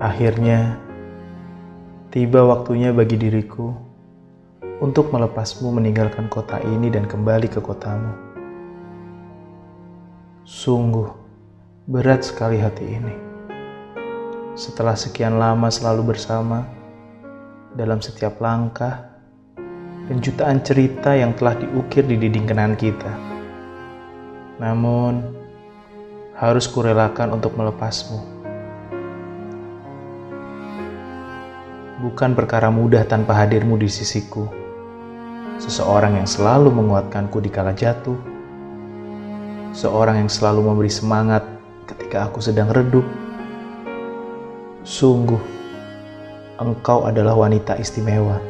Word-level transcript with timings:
Akhirnya, 0.00 0.80
tiba 2.08 2.40
waktunya 2.48 2.88
bagi 2.88 3.20
diriku 3.20 3.76
untuk 4.80 5.12
melepasmu 5.12 5.76
meninggalkan 5.76 6.24
kota 6.32 6.56
ini 6.64 6.88
dan 6.88 7.04
kembali 7.04 7.52
ke 7.52 7.60
kotamu. 7.60 8.16
Sungguh 10.48 11.04
berat 11.84 12.24
sekali 12.24 12.56
hati 12.56 12.96
ini. 12.96 13.12
Setelah 14.56 14.96
sekian 14.96 15.36
lama 15.36 15.68
selalu 15.68 16.16
bersama, 16.16 16.64
dalam 17.76 18.00
setiap 18.00 18.40
langkah, 18.40 19.04
dan 20.08 20.16
jutaan 20.24 20.64
cerita 20.64 21.12
yang 21.12 21.36
telah 21.36 21.60
diukir 21.60 22.08
di 22.08 22.16
dinding 22.16 22.48
kenangan 22.48 22.76
kita. 22.80 23.12
Namun, 24.64 25.28
harus 26.40 26.64
kurelakan 26.72 27.36
untuk 27.36 27.52
melepasmu. 27.52 28.39
Bukan 32.00 32.32
perkara 32.32 32.72
mudah 32.72 33.04
tanpa 33.04 33.36
hadirmu 33.36 33.76
di 33.76 33.84
sisiku. 33.84 34.48
Seseorang 35.60 36.16
yang 36.16 36.24
selalu 36.24 36.72
menguatkanku 36.72 37.44
di 37.44 37.52
kala 37.52 37.76
jatuh. 37.76 38.16
Seorang 39.76 40.24
yang 40.24 40.32
selalu 40.32 40.64
memberi 40.64 40.88
semangat 40.88 41.44
ketika 41.84 42.24
aku 42.24 42.40
sedang 42.40 42.72
redup. 42.72 43.04
Sungguh, 44.80 45.36
engkau 46.56 47.04
adalah 47.04 47.36
wanita 47.36 47.76
istimewa. 47.76 48.40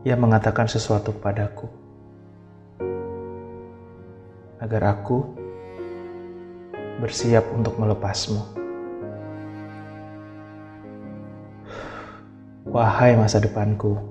ia 0.01 0.17
mengatakan 0.17 0.65
sesuatu 0.65 1.13
kepadaku 1.13 1.69
agar 4.57 4.97
aku 4.97 5.21
bersiap 6.97 7.45
untuk 7.53 7.77
melepasmu. 7.77 8.41
Wahai 12.73 13.13
masa 13.21 13.37
depanku, 13.37 14.01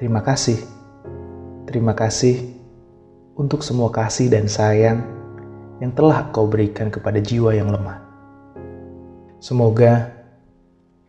terima 0.00 0.24
kasih. 0.24 0.56
Terima 1.68 1.92
kasih 1.92 2.48
untuk 3.36 3.60
semua 3.60 3.92
kasih 3.92 4.32
dan 4.32 4.48
sayang 4.48 5.04
yang 5.84 5.92
telah 5.92 6.32
kau 6.32 6.48
berikan 6.48 6.88
kepada 6.88 7.20
jiwa 7.20 7.52
yang 7.52 7.68
lemah. 7.68 8.09
Semoga 9.40 10.12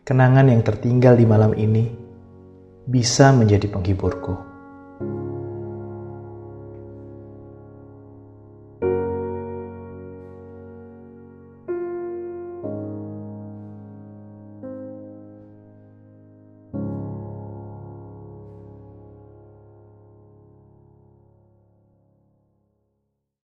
kenangan 0.08 0.48
yang 0.48 0.64
tertinggal 0.64 1.20
di 1.20 1.28
malam 1.28 1.52
ini 1.52 1.84
bisa 2.88 3.28
menjadi 3.28 3.68
penghiburku. 3.68 4.51